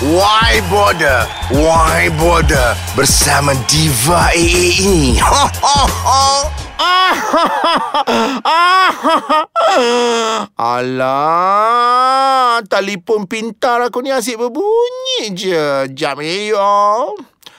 Why 0.00 0.64
Border? 0.72 1.28
Why 1.52 2.08
Border? 2.16 2.72
Bersama 2.96 3.52
Diva 3.68 4.32
AA 4.32 4.80
ini. 4.80 5.20
Ho, 5.20 5.44
ho, 5.60 5.80
ho. 5.84 6.48
Alah, 10.56 12.64
telefon 12.64 13.28
pintar 13.28 13.84
aku 13.84 14.00
ni 14.00 14.08
asyik 14.08 14.40
berbunyi 14.40 15.36
je. 15.36 15.92
Jam 15.92 16.16
ni, 16.16 16.48
yo. 16.48 17.12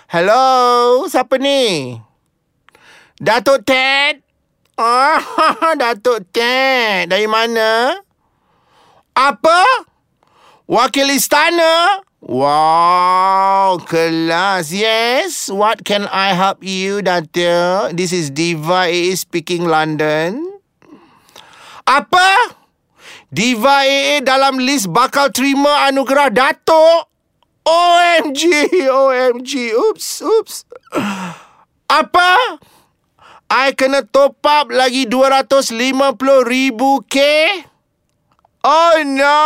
Hello, 0.09 1.05
siapa 1.05 1.37
ni? 1.37 1.93
Datuk 3.21 3.69
Ted? 3.69 4.25
Datuk 5.81 6.25
Ted. 6.33 7.05
Dari 7.05 7.29
mana? 7.29 8.01
Apa? 9.13 9.61
Wakil 10.65 11.13
istana? 11.13 12.01
Wow, 12.21 13.81
kelas. 13.89 14.69
Yes. 14.69 15.49
What 15.49 15.81
can 15.81 16.05
I 16.13 16.37
help 16.37 16.61
you, 16.61 17.01
Datuk? 17.01 17.97
This 17.97 18.13
is 18.13 18.29
Diva 18.29 18.85
AA 18.85 19.17
speaking 19.17 19.65
London. 19.65 20.45
Apa? 21.89 22.53
Diva 23.33 23.89
AA 23.89 24.21
dalam 24.21 24.61
list 24.61 24.85
bakal 24.93 25.33
terima 25.33 25.89
anugerah 25.89 26.29
Datuk? 26.29 27.09
OMG, 27.65 28.69
OMG. 28.85 29.73
Oops, 29.73 30.07
oops. 30.21 30.69
Apa? 31.89 32.61
I 33.49 33.73
kena 33.73 34.05
top 34.05 34.45
up 34.45 34.69
lagi 34.69 35.09
250 35.09 35.81
ribu 36.45 37.01
K? 37.09 37.17
Oh 38.61 39.01
no. 39.09 39.41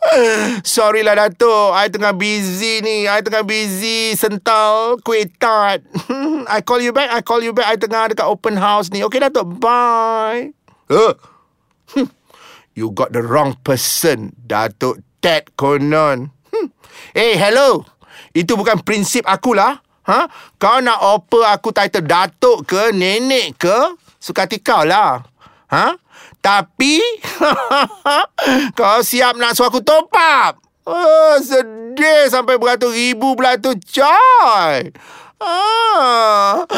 Sorry 0.64 1.04
lah 1.04 1.16
Datuk. 1.16 1.76
I 1.76 1.92
tengah 1.92 2.16
busy 2.16 2.80
ni. 2.80 3.04
I 3.04 3.20
tengah 3.20 3.44
busy 3.44 4.16
Sental 4.16 4.96
Kuih 5.04 5.28
tart. 5.36 5.84
I 6.54 6.64
call 6.64 6.80
you 6.80 6.92
back 6.92 7.12
I 7.12 7.20
call 7.20 7.44
you 7.44 7.52
back. 7.52 7.68
I 7.68 7.76
tengah 7.76 8.12
dekat 8.12 8.26
open 8.26 8.56
house 8.56 8.88
ni. 8.88 9.04
Okay 9.04 9.20
Datuk. 9.20 9.60
Bye. 9.60 10.56
Uh. 10.88 11.14
You 12.78 12.94
got 12.94 13.10
the 13.12 13.20
wrong 13.20 13.58
person 13.60 14.32
Datuk 14.46 15.02
Ted. 15.20 15.52
Eh 15.52 16.16
hey, 17.18 17.32
hello. 17.36 17.84
Itu 18.30 18.54
bukan 18.54 18.80
prinsip 18.86 19.26
akulah. 19.26 19.82
Ha? 20.08 20.30
Kau 20.56 20.78
nak 20.80 21.02
offer 21.02 21.44
aku 21.44 21.74
title 21.74 22.06
Datuk 22.06 22.64
ke 22.64 22.94
Nenek 22.94 23.58
ke? 23.60 23.78
Suka 24.16 24.48
kau 24.48 24.86
lah. 24.86 25.20
Ha? 25.68 25.98
Tapi 26.40 27.00
Kau 28.78 29.00
siap 29.04 29.36
nak 29.36 29.52
suruh 29.52 29.68
aku 29.68 29.84
top 29.84 30.08
up? 30.16 30.56
Oh, 30.88 31.36
Sedih 31.38 32.32
sampai 32.32 32.56
beratus 32.56 32.90
ribu 32.90 33.36
pula 33.36 33.60
tu 33.60 33.76
Coy. 33.76 34.90
Ah. 35.40 36.68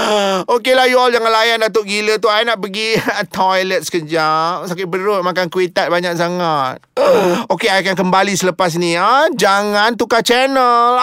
Okey 0.46 0.78
lah 0.78 0.86
you 0.86 0.94
all 0.94 1.10
Jangan 1.10 1.34
layan 1.34 1.58
Datuk 1.66 1.82
gila 1.82 2.14
tu. 2.22 2.30
I 2.30 2.46
nak 2.46 2.62
pergi 2.62 2.94
toilet 3.34 3.82
sekejap. 3.82 4.70
Sakit 4.70 4.86
perut 4.86 5.26
Makan 5.26 5.50
kuih 5.50 5.66
tart 5.74 5.90
banyak 5.90 6.14
sangat. 6.14 6.78
Okey 7.52 7.66
I 7.66 7.82
akan 7.82 7.98
kembali 7.98 8.38
selepas 8.38 8.78
ni 8.78 8.94
ah. 8.94 9.26
Jangan 9.34 9.98
tukar 9.98 10.22
channel. 10.22 10.94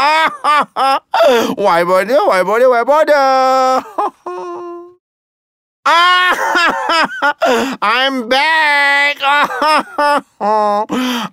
Why 1.63 1.83
bother? 1.83 2.23
Why 2.31 2.47
bother? 2.47 2.71
Why 2.71 2.83
bother? 2.87 3.15
Ah, 3.19 3.83
I'm 7.81 8.29
back. 8.29 9.17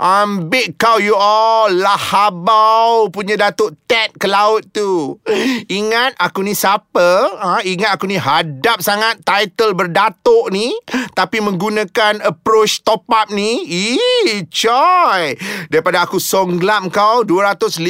I'm 0.00 0.48
big 0.48 0.80
kau 0.80 0.98
you 0.98 1.14
all. 1.14 1.70
Lahabau 1.70 3.12
punya 3.12 3.36
Datuk 3.36 3.76
Ted 3.86 4.16
ke 4.16 4.26
laut 4.26 4.64
tu. 4.72 5.20
Ingat 5.68 6.16
aku 6.18 6.42
ni 6.42 6.56
siapa? 6.56 7.36
Ha? 7.36 7.62
Ingat 7.62 7.90
aku 8.00 8.08
ni 8.08 8.16
hadap 8.16 8.80
sangat 8.80 9.20
title 9.22 9.76
berdatuk 9.76 10.50
ni. 10.50 10.72
Tapi 11.12 11.44
menggunakan 11.44 12.24
approach 12.24 12.80
top 12.82 13.06
up 13.12 13.28
ni. 13.30 13.62
Ih, 13.66 14.48
coy. 14.48 15.36
Daripada 15.68 16.08
aku 16.08 16.16
songglap 16.18 16.88
kau 16.90 17.22
250 17.22 17.82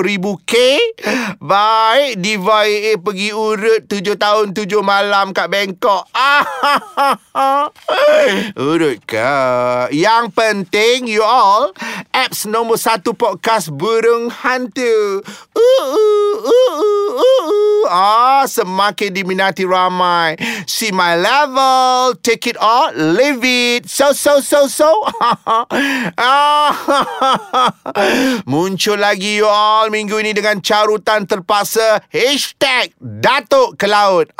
ribu 0.00 0.40
K. 0.42 0.80
Baik, 1.38 2.18
Diva 2.18 2.64
AA 2.64 2.96
pergi 2.96 3.30
urut 3.36 3.86
7 3.86 4.16
tahun 4.16 4.46
7 4.56 4.80
malam 4.80 5.30
kat 5.30 5.46
Bangkok. 5.52 6.13
Urut 8.54 9.02
ke 9.02 9.34
Yang 9.90 10.30
penting 10.30 11.10
you 11.10 11.26
all 11.26 11.74
Apps 12.14 12.46
nombor 12.46 12.78
satu 12.78 13.18
podcast 13.18 13.74
Burung 13.74 14.30
Hantu. 14.30 15.18
Uh, 15.50 15.58
uh, 15.58 16.38
uh, 16.38 16.46
uh, 16.46 16.54
uh, 17.18 17.18
uh. 17.18 17.82
Ah, 17.90 18.46
Semakin 18.46 19.10
diminati 19.10 19.66
ramai. 19.66 20.38
See 20.70 20.94
my 20.94 21.18
level. 21.18 22.14
Take 22.22 22.46
it 22.48 22.56
or 22.62 22.94
leave 22.94 23.42
it. 23.42 23.90
So 23.90 24.14
so 24.14 24.38
so 24.38 24.70
so. 24.70 24.86
Muncul 28.50 28.98
lagi 29.02 29.42
you 29.42 29.50
all 29.50 29.90
Minggu 29.90 30.22
ini 30.22 30.30
dengan 30.32 30.62
carutan 30.62 31.26
terpaksa. 31.26 31.98
Hashtag 32.08 32.94
Datuk 33.02 33.74
ke 33.76 33.90
Laut 33.90 34.30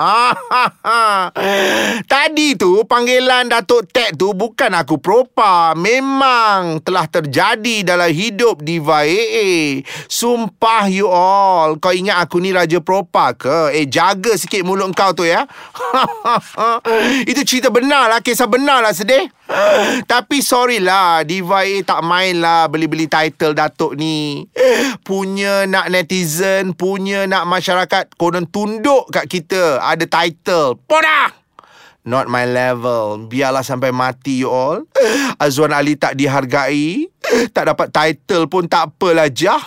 Tadi 2.05 2.55
tu 2.59 2.85
panggilan 2.85 3.49
Datuk 3.51 3.91
Ted 3.91 4.19
tu 4.19 4.33
bukan 4.35 4.71
aku 4.75 4.99
propa. 4.99 5.75
Memang 5.79 6.83
telah 6.83 7.07
terjadi 7.09 7.83
dalam 7.87 8.11
hidup 8.11 8.63
Diva 8.63 9.07
AA. 9.07 9.83
Sumpah 10.07 10.87
you 10.91 11.07
all. 11.09 11.79
Kau 11.79 11.95
ingat 11.95 12.23
aku 12.23 12.39
ni 12.43 12.51
Raja 12.55 12.79
Propa 12.79 13.35
ke? 13.35 13.75
Eh 13.75 13.87
jaga 13.89 14.35
sikit 14.35 14.63
mulut 14.63 14.91
kau 14.95 15.15
tu 15.15 15.27
ya. 15.27 15.47
Itu 17.31 17.43
cerita 17.47 17.71
benar 17.71 18.11
lah. 18.11 18.21
Kisah 18.21 18.51
benar 18.51 18.85
lah 18.85 18.95
sedih. 18.95 19.31
Tapi 20.09 20.41
sorry 20.41 20.81
lah 20.81 21.21
Diva 21.21 21.69
AA 21.69 21.85
tak 21.85 22.01
main 22.01 22.41
lah 22.41 22.65
Beli-beli 22.65 23.13
title 23.13 23.53
Datuk 23.53 23.93
ni 23.93 24.49
Punya 25.05 25.69
nak 25.69 25.93
netizen 25.93 26.73
Punya 26.73 27.29
nak 27.29 27.45
masyarakat 27.45 28.17
Konon 28.17 28.49
tunduk 28.49 29.13
kat 29.13 29.29
kita 29.29 29.85
Ada 29.85 30.09
title 30.09 30.81
Podah 30.89 31.45
Not 32.05 32.29
my 32.29 32.45
level. 32.45 33.33
Biarlah 33.33 33.65
sampai 33.65 33.89
mati 33.89 34.45
you 34.45 34.53
all. 34.53 34.85
Azwan 35.41 35.73
Ali 35.73 35.97
tak 35.97 36.21
dihargai. 36.21 37.09
Tak 37.49 37.73
dapat 37.73 37.89
title 37.89 38.45
pun 38.45 38.69
tak 38.69 38.93
apalah 38.93 39.33
jah. 39.33 39.65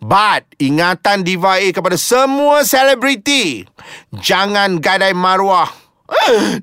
But 0.00 0.48
Ingatan 0.56 1.28
Diva 1.28 1.60
A 1.60 1.68
kepada 1.68 2.00
semua 2.00 2.64
selebriti. 2.64 3.68
Jangan 4.16 4.80
gadai 4.80 5.12
maruah. 5.12 5.68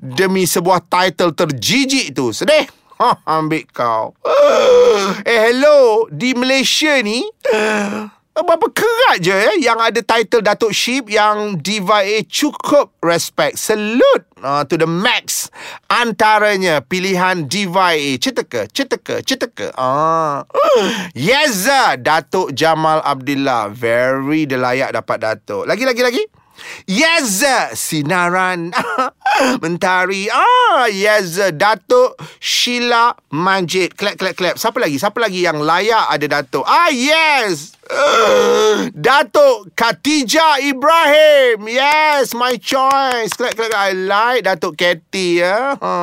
Demi 0.02 0.42
sebuah 0.42 0.82
title 0.90 1.38
terjijik 1.38 2.10
tu. 2.18 2.34
Sedih. 2.34 2.66
Ha, 2.98 3.22
ambil 3.38 3.62
kau. 3.70 4.18
Eh 5.22 5.38
hello. 5.50 6.10
Di 6.10 6.34
Malaysia 6.34 6.98
ni 6.98 7.22
Berapa 8.32 8.64
kerat 8.72 9.20
je 9.20 9.28
eh, 9.28 9.60
yang 9.60 9.76
ada 9.76 10.00
title 10.00 10.40
Datuk 10.40 10.72
Ship 10.72 11.04
yang 11.04 11.60
Diva 11.60 12.00
A 12.00 12.24
cukup 12.24 12.88
respect. 13.04 13.60
Salute 13.60 14.24
uh, 14.40 14.64
to 14.64 14.80
the 14.80 14.88
max. 14.88 15.52
Antaranya 15.92 16.80
pilihan 16.80 17.44
Diva 17.44 17.92
A. 17.92 18.16
Ceteka, 18.16 18.72
ceteka, 18.72 19.20
ceteka. 19.20 19.76
Ah. 19.76 20.48
Yes, 21.12 21.68
Datuk 22.00 22.56
Jamal 22.56 23.04
Abdullah. 23.04 23.68
Very 23.68 24.48
delayak 24.48 24.96
dapat 24.96 25.20
Datuk. 25.20 25.68
Lagi, 25.68 25.84
lagi, 25.84 26.00
lagi. 26.00 26.24
Yes, 26.86 27.42
sinaran 27.78 28.74
mentari. 29.62 30.28
Ah, 30.28 30.90
yes, 30.90 31.38
Datuk 31.54 32.18
Sheila 32.42 33.14
Majid. 33.30 33.94
Clap, 33.94 34.18
clap, 34.18 34.34
clap. 34.34 34.56
Siapa 34.58 34.78
lagi? 34.82 34.96
Siapa 34.98 35.18
lagi 35.22 35.46
yang 35.46 35.62
layak 35.62 36.10
ada 36.10 36.26
Datuk? 36.40 36.64
Ah, 36.66 36.90
yes. 36.90 37.78
Datuk 38.94 39.74
Khatijah 39.76 40.62
Ibrahim. 40.64 41.68
Yes, 41.68 42.32
my 42.32 42.56
choice. 42.56 43.34
Clap, 43.36 43.52
clap, 43.58 43.74
I 43.74 43.92
like 43.92 44.46
Datuk 44.46 44.78
Katy 44.78 45.44
ya. 45.44 45.76
Ha. 45.76 45.94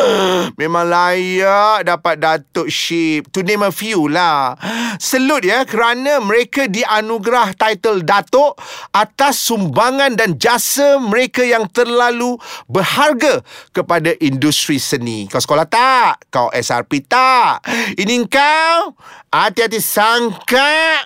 Memang 0.60 0.86
layak 0.88 1.86
dapat 1.86 2.18
Datuk 2.18 2.72
Ship. 2.72 3.22
To 3.30 3.44
name 3.44 3.62
a 3.62 3.70
few 3.70 4.08
lah. 4.10 4.58
Salute 4.98 5.52
ya 5.52 5.62
kerana 5.68 6.18
mereka 6.18 6.66
dianugerah 6.66 7.54
title 7.54 8.02
Datuk 8.02 8.58
atas 8.90 9.38
sumbangan 9.56 10.12
dan 10.20 10.36
jasa 10.36 11.00
mereka 11.00 11.40
yang 11.40 11.64
terlalu 11.72 12.36
berharga 12.68 13.40
kepada 13.72 14.12
industri 14.20 14.76
seni. 14.76 15.24
Kau 15.32 15.40
sekolah 15.40 15.64
tak? 15.64 16.28
Kau 16.28 16.52
SRP 16.52 17.08
tak? 17.08 17.64
Ini 17.96 18.28
kau? 18.28 18.92
Hati-hati 19.36 19.84
sangka. 19.84 21.04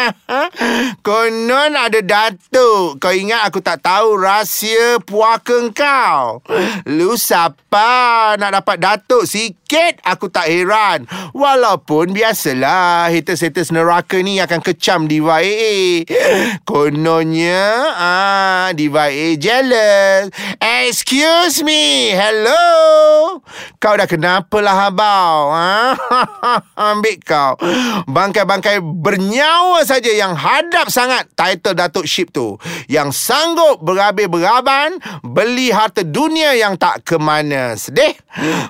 Konon 1.06 1.76
ada 1.76 2.00
datuk. 2.00 2.96
Kau 2.96 3.12
ingat 3.12 3.44
aku 3.44 3.60
tak 3.60 3.84
tahu 3.84 4.16
rahsia 4.16 4.96
puaka 5.04 5.68
kau? 5.76 6.40
Lu 6.88 7.20
siapa 7.20 8.32
nak 8.40 8.64
dapat 8.64 8.80
datuk 8.80 9.28
sikit? 9.28 10.00
Aku 10.08 10.32
tak 10.32 10.48
heran. 10.48 11.04
Walaupun 11.36 12.16
biasalah 12.16 13.12
Haters-haters 13.12 13.76
neraka 13.76 14.16
ni 14.24 14.40
akan 14.40 14.64
kecam 14.64 15.04
Diva 15.04 15.44
AA 15.44 16.08
Kononnya 16.64 17.60
ah, 17.92 18.68
Diva 18.72 19.12
AA 19.12 19.36
jealous. 19.36 20.32
Excuse 20.64 21.60
me 21.60 22.16
Hello. 22.16 22.64
Kau 23.76 23.94
dah 24.00 24.08
kenapa 24.08 24.64
lah 24.64 24.88
abang 24.88 25.52
ha? 25.60 25.92
Ambil 26.72 27.20
kau 27.20 27.49
Bangkai-bangkai 28.06 28.82
bernyawa 28.82 29.82
saja 29.86 30.10
Yang 30.12 30.34
hadap 30.38 30.86
sangat 30.92 31.26
Title 31.34 31.74
Datuk 31.74 32.06
Ship 32.06 32.28
tu. 32.30 32.60
Yang 32.86 33.16
sanggup 33.16 33.82
berabih-beraban 33.82 35.00
Beli 35.24 35.72
harta 35.72 36.04
dunia 36.04 36.54
yang 36.54 36.76
tak 36.76 37.06
ke 37.06 37.16
mana 37.16 37.74
Sedih. 37.74 38.14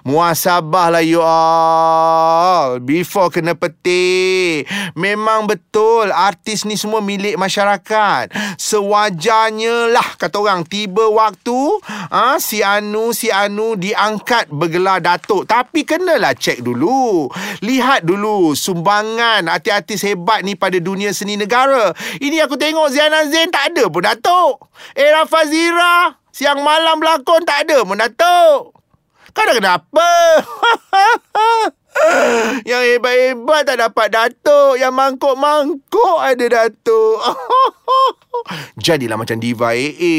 Muasabah 0.06 0.88
lah 0.92 1.04
you 1.04 1.20
all. 1.20 2.80
Before 2.80 3.28
kena 3.28 3.56
petik. 3.56 4.68
Memang 4.96 5.48
betul 5.48 6.12
Artis 6.12 6.64
ni 6.64 6.76
semua 6.76 7.02
milik 7.04 7.36
masyarakat. 7.36 8.32
Sewajarnya 8.56 9.92
lah 9.92 10.16
Kata 10.16 10.40
orang 10.40 10.64
Tiba 10.64 11.08
waktu 11.10 11.60
ah 12.10 12.36
ha, 12.36 12.42
Si 12.42 12.60
Anu 12.60 13.12
Si 13.16 13.28
Anu 13.32 13.76
diangkat 13.76 14.52
bergelar 14.52 15.00
Datuk. 15.02 15.48
Tapi 15.48 15.84
kenalah 15.84 16.36
cek 16.36 16.62
dulu. 16.62 17.28
Lihat 17.64 18.04
dulu 18.04 18.52
Sumbangan 18.60 19.48
artis-artis 19.48 20.04
hebat 20.04 20.44
ni 20.44 20.52
Pada 20.52 20.76
dunia 20.76 21.16
seni 21.16 21.40
negara. 21.40 21.96
Ini 22.20 22.44
aku 22.44 22.60
tengok 22.60 22.92
Ziana 22.92 23.24
Zain 23.32 23.48
Tak 23.48 23.72
ada 23.72 23.88
pun 23.88 24.04
Datuk. 24.04 24.68
Era 24.92 25.24
Fazira 25.24 26.20
Siang 26.28 26.60
malam 26.60 27.00
berlakon 27.00 27.48
Tak 27.48 27.64
ada 27.64 27.80
pun 27.80 27.96
Datuk. 27.96 28.76
Kau 29.32 29.46
dah 29.46 29.56
kenapa? 29.56 30.08
Yang 32.70 32.82
hebat-hebat 32.96 33.62
tak 33.66 33.76
dapat 33.82 34.08
datuk 34.14 34.78
Yang 34.78 34.94
mangkuk-mangkuk 34.94 36.16
ada 36.22 36.44
datuk 36.46 37.18
Jadilah 38.84 39.18
macam 39.18 39.36
diva 39.42 39.74
AA 39.74 40.18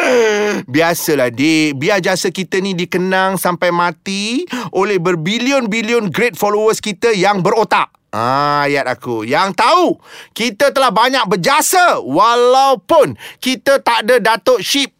Biasalah 0.74 1.34
dik 1.34 1.76
Biar 1.76 1.98
jasa 1.98 2.30
kita 2.30 2.62
ni 2.62 2.72
dikenang 2.78 3.36
sampai 3.36 3.74
mati 3.74 4.46
Oleh 4.72 5.02
berbilion-bilion 5.02 6.08
great 6.08 6.38
followers 6.38 6.78
kita 6.78 7.10
yang 7.12 7.42
berotak 7.42 7.90
Ah, 8.12 8.68
ayat 8.68 8.84
aku. 8.92 9.24
Yang 9.24 9.56
tahu, 9.56 9.96
kita 10.36 10.68
telah 10.68 10.92
banyak 10.92 11.24
berjasa 11.24 11.96
walaupun 11.96 13.16
kita 13.40 13.80
tak 13.80 14.04
ada 14.04 14.20
datuk 14.20 14.60
ship. 14.60 14.92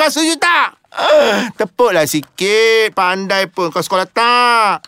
Kau 0.00 0.08
setuju 0.08 0.40
tak? 0.40 0.81
Tepuklah 1.58 2.04
sikit. 2.04 2.92
Pandai 2.92 3.48
pun. 3.48 3.72
Kau 3.72 3.80
sekolah 3.80 4.08
tak? 4.08 4.84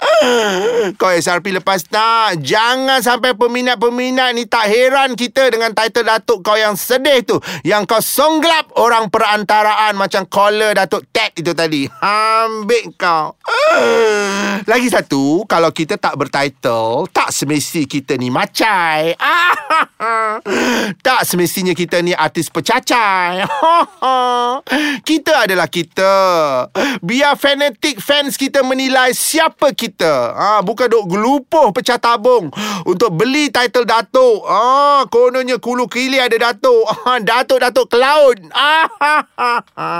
Kau 1.00 1.12
SRP 1.12 1.56
lepas 1.56 1.84
tak? 1.84 2.40
Jangan 2.40 3.04
sampai 3.04 3.36
peminat-peminat 3.36 4.32
ni 4.32 4.48
Tak 4.48 4.72
heran 4.72 5.18
kita 5.20 5.52
Dengan 5.52 5.76
title 5.76 6.06
Datuk 6.06 6.40
kau 6.40 6.56
yang 6.56 6.76
sedih 6.76 7.20
tu. 7.24 7.36
Yang 7.60 7.82
kau 7.84 8.00
songglap 8.00 8.72
Orang 8.80 9.12
perantaraan 9.12 9.92
Macam 10.00 10.24
caller 10.24 10.72
Datuk 10.72 11.04
Ted 11.12 11.36
itu 11.36 11.52
tadi. 11.52 11.84
Ambil 12.00 12.94
kau. 12.96 13.36
Lagi 14.64 14.88
satu 14.88 15.44
Kalau 15.44 15.68
kita 15.76 16.00
tak 16.00 16.16
bertitle 16.16 17.04
Tak 17.12 17.28
semesti 17.28 17.84
kita 17.84 18.16
ni 18.16 18.32
macai. 18.32 19.12
Tak 21.00 21.20
semestinya 21.22 21.72
kita 21.76 22.00
ni 22.02 22.12
artis 22.12 22.50
pecacai. 22.50 23.44
Kita 25.08 25.46
adalah 25.46 25.68
kita 25.70 25.93
kita. 25.94 26.16
Biar 26.98 27.38
fanatik 27.38 28.02
fans 28.02 28.34
kita 28.34 28.66
menilai 28.66 29.14
siapa 29.14 29.70
kita. 29.70 30.34
Ha, 30.34 30.58
bukan 30.66 30.90
duk 30.90 31.06
gelupuh 31.06 31.70
pecah 31.70 32.02
tabung 32.02 32.50
untuk 32.82 33.14
beli 33.14 33.54
title 33.54 33.86
Datuk. 33.86 34.42
Ha, 34.42 35.06
kononnya 35.06 35.62
kulu 35.62 35.86
kili 35.86 36.18
ada 36.18 36.34
Datuk. 36.50 36.82
Ha, 37.04 37.20
Datuk-Datuk 37.20 37.92
Cloud. 37.92 38.48
Ha, 38.56 38.88
ha, 38.88 39.16
ha, 39.36 39.54
ha. 39.76 39.90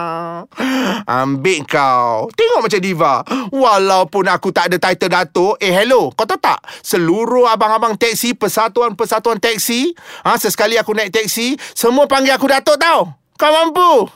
Ambil 1.05 1.61
kau. 1.69 2.33
Tengok 2.33 2.65
macam 2.65 2.81
diva. 2.81 3.21
Walaupun 3.53 4.25
aku 4.33 4.49
tak 4.51 4.73
ada 4.73 4.81
title 4.81 5.13
Datuk. 5.13 5.61
Eh, 5.61 5.69
hello. 5.69 6.09
Kau 6.17 6.25
tahu 6.25 6.41
tak? 6.41 6.65
Seluruh 6.81 7.45
abang-abang 7.45 7.93
teksi, 8.01 8.33
persatuan-persatuan 8.35 9.37
teksi. 9.37 9.93
Ha, 10.25 10.41
sesekali 10.41 10.81
aku 10.81 10.97
naik 10.97 11.13
teksi. 11.13 11.61
Semua 11.77 12.09
panggil 12.09 12.33
aku 12.33 12.49
Datuk 12.49 12.81
tau. 12.81 13.24
Kau 13.45 13.53
mampu. 13.53 14.09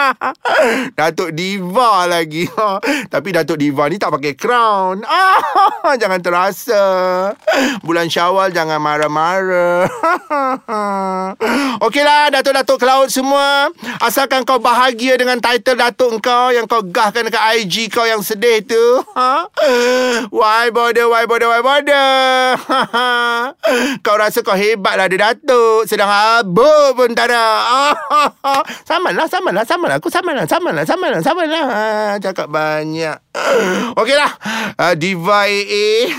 Datuk 0.96 1.36
Diva 1.36 2.08
lagi. 2.08 2.48
Tapi 3.12 3.28
Datuk 3.28 3.60
Diva 3.60 3.84
ni 3.84 4.00
tak 4.00 4.16
pakai 4.16 4.32
crown. 4.32 5.04
Jangan 6.00 6.24
terasa. 6.24 6.84
Bulan 7.84 8.08
syawal 8.08 8.52
jangan 8.52 8.76
marah-marah 8.80 9.88
Okeylah 11.80 12.32
Datuk-Datuk 12.32 12.80
Cloud 12.80 13.08
semua. 13.12 13.68
Asalkan 14.00 14.44
kau 14.48 14.60
bahagia 14.60 15.16
dengan 15.16 15.40
title 15.40 15.76
Datuk 15.76 16.20
kau 16.20 16.52
Yang 16.52 16.68
kau 16.68 16.84
gahkan 16.84 17.28
dekat 17.28 17.42
IG 17.60 17.92
kau 17.92 18.04
yang 18.08 18.20
sedih 18.24 18.64
tu. 18.64 18.84
Why 20.32 20.72
bother, 20.72 21.08
why 21.12 21.28
bother, 21.28 21.48
why 21.52 21.60
bother? 21.60 22.56
Kau 24.00 24.16
rasa 24.16 24.40
kau 24.40 24.56
hebat 24.56 24.96
lah 24.96 25.12
ada 25.12 25.16
Datuk. 25.32 25.84
Sedang 25.88 26.08
abuk 26.08 26.96
pun 26.96 27.12
tak 27.12 27.28
ada 27.32 27.44
sama 28.86 29.10
lah, 29.12 29.26
sama 29.26 29.50
lah, 29.50 29.64
sama 29.66 29.84
lah. 29.90 29.96
Aku 29.98 30.08
sama 30.12 30.30
lah, 30.32 30.46
sama 30.46 30.70
lah, 30.72 30.84
sama 30.86 31.06
lah, 31.10 31.20
sama 31.22 31.42
lah. 31.46 31.64
Ha, 31.66 31.82
cakap 32.22 32.48
banyak. 32.50 33.16
Okeylah. 34.00 34.32
Uh, 34.76 34.94
Diva 34.96 35.48
AA. 35.48 36.10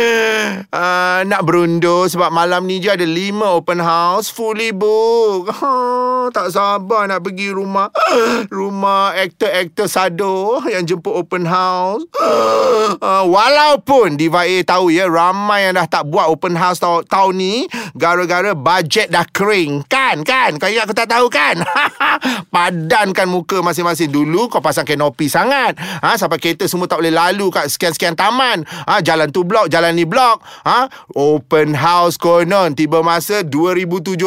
uh, 0.80 1.20
nak 1.26 1.42
berundur 1.42 2.06
sebab 2.06 2.30
malam 2.30 2.66
ni 2.66 2.78
je 2.78 2.90
ada 2.90 3.06
lima 3.06 3.56
open 3.56 3.82
house. 3.82 4.30
Fully 4.30 4.70
book. 4.74 5.50
Uh, 5.50 6.30
tak 6.30 6.54
sabar 6.54 7.10
nak 7.10 7.26
pergi 7.26 7.50
rumah. 7.50 7.90
rumah 8.54 9.14
aktor-aktor 9.18 9.90
sado 9.90 10.62
yang 10.70 10.86
jemput 10.86 11.14
open 11.14 11.46
house. 11.46 12.06
Uh, 12.18 13.24
walaupun 13.34 14.14
Diva 14.20 14.46
AA 14.46 14.62
tahu 14.62 14.94
ya, 14.94 15.10
ramai 15.10 15.66
yang 15.70 15.78
dah 15.78 15.86
tak 15.90 16.06
buat 16.06 16.30
open 16.30 16.54
house 16.54 16.78
tahun 16.82 17.34
ni. 17.34 17.66
Gara-gara 17.98 18.54
bajet 18.54 19.10
dah 19.10 19.26
kering. 19.26 19.86
Kan, 19.90 20.22
kan? 20.22 20.58
Kau 20.60 20.70
ingat 20.70 20.86
aku 20.86 20.94
tak 20.94 21.10
tahu 21.10 21.26
kan? 21.30 21.58
Padankan 22.54 23.28
muka 23.30 23.62
masing-masing. 23.62 24.10
Dulu 24.10 24.50
kau 24.50 24.62
pasang 24.62 24.84
kenopi 24.84 25.30
sangat. 25.30 25.78
Ha, 25.78 26.16
Sampai 26.18 26.42
kereta 26.42 26.66
semua 26.66 26.90
tak 26.90 27.00
boleh 27.02 27.14
lalu 27.14 27.48
Kat 27.52 27.70
sekian-sekian 27.70 28.18
taman. 28.18 28.66
Ha, 28.88 29.00
Jalan 29.00 29.30
tu 29.30 29.46
blok 29.46 29.70
Jalan 29.70 29.94
ni 29.94 30.04
blok. 30.04 30.42
Ha, 30.66 30.90
Open 31.14 31.76
house 31.76 32.18
konon. 32.18 32.74
Tiba 32.74 33.00
masa 33.00 33.46
2017 33.46 34.18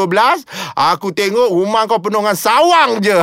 Aku 0.73 1.11
tengok 1.11 1.49
rumah 1.51 1.85
kau 1.85 1.99
penuh 1.99 2.23
dengan 2.23 2.37
sawang 2.37 3.01
je. 3.03 3.19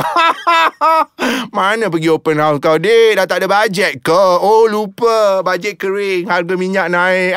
Mana 1.55 1.89
pergi 1.89 2.09
open 2.11 2.37
house 2.39 2.59
kau 2.61 2.77
dek 2.77 3.17
Dah 3.17 3.25
tak 3.27 3.43
ada 3.43 3.47
bajet 3.49 3.99
ke? 4.03 4.23
Oh 4.41 4.67
lupa. 4.69 5.41
Bajet 5.41 5.75
kering. 5.79 6.29
Harga 6.29 6.53
minyak 6.55 6.87
naik. 6.93 7.35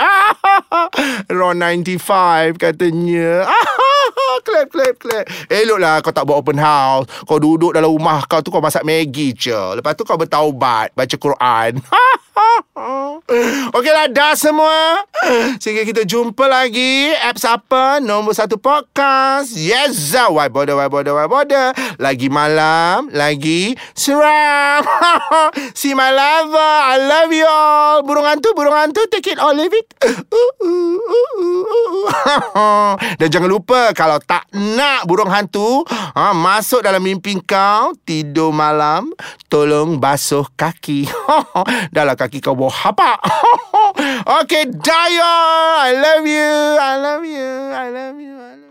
Around 1.33 1.63
95 1.87 2.61
katanya 2.61 3.49
clap, 4.47 4.69
clap, 4.71 4.95
clap. 4.99 5.25
Eloklah 5.49 6.01
kau 6.01 6.13
tak 6.13 6.25
buat 6.25 6.41
open 6.41 6.59
house. 6.59 7.07
Kau 7.25 7.39
duduk 7.39 7.77
dalam 7.77 7.93
rumah 7.93 8.25
kau 8.25 8.41
tu 8.41 8.49
kau 8.49 8.65
masak 8.65 8.85
Maggi 8.87 9.37
je. 9.37 9.79
Lepas 9.79 9.95
tu 9.97 10.03
kau 10.03 10.19
bertaubat, 10.19 10.93
baca 10.97 11.17
Quran. 11.17 11.79
Okeylah, 13.77 14.11
dah 14.11 14.35
semua. 14.35 15.07
Sehingga 15.63 15.87
kita 15.87 16.03
jumpa 16.03 16.51
lagi. 16.51 17.15
Apps 17.23 17.47
apa? 17.47 18.03
Nombor 18.03 18.35
satu 18.35 18.59
podcast. 18.59 19.55
Yes, 19.55 20.15
why 20.31 20.51
bother, 20.51 20.75
why 20.75 20.91
bother, 20.91 21.15
why 21.15 21.31
bother. 21.31 21.71
Lagi 22.03 22.27
malam, 22.27 23.07
lagi 23.15 23.79
seram. 23.95 24.83
See 25.79 25.95
my 25.95 26.11
lover, 26.11 26.75
I 26.91 26.97
love 26.99 27.31
you 27.31 27.47
all. 27.47 28.03
Burung 28.03 28.27
hantu, 28.27 28.51
burung 28.53 28.75
hantu, 28.75 29.07
take 29.11 29.35
it 29.35 29.39
or 29.39 29.55
leave 29.55 29.75
it. 29.75 29.95
Dan 33.23 33.29
jangan 33.31 33.51
lupa, 33.51 33.95
kalau 33.95 34.19
tak 34.19 34.51
nak 34.55 35.07
burung 35.07 35.31
hantu 35.31 35.87
ha, 36.15 36.33
masuk 36.33 36.81
dalam 36.81 37.03
mimpi 37.03 37.37
kau 37.43 37.93
tidur 38.07 38.55
malam 38.55 39.11
tolong 39.51 39.99
basuh 39.99 40.47
kaki. 40.55 41.07
Dalam 41.95 42.15
kaki 42.19 42.39
kau 42.43 42.55
bau 42.57 42.71
hapak. 42.71 43.19
Okay 44.43 44.67
Daya 44.67 45.35
I 45.87 45.95
love 45.95 46.27
you 46.27 46.55
I 46.83 46.95
love 46.99 47.25
you 47.25 47.51
I 47.71 47.87
love 47.95 48.19
you 48.19 48.64